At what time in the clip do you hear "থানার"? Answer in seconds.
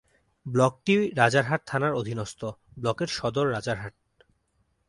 1.67-1.93